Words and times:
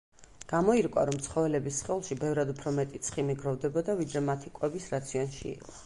გამოირკვა, 0.51 1.03
რომ 1.09 1.19
ცხოველების 1.25 1.83
სხეულში 1.83 2.19
ბევრად 2.23 2.55
უფრო 2.55 2.75
მეტი 2.81 3.05
ცხიმი 3.09 3.39
გროვდებოდა, 3.45 4.01
ვიდრე 4.03 4.27
მათი 4.31 4.57
კვების 4.61 4.93
რაციონში 4.97 5.49
იყო. 5.57 5.75